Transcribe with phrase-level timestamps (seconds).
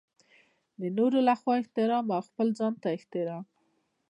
[0.79, 3.43] د نورو لخوا احترام او خپل ځانته احترام.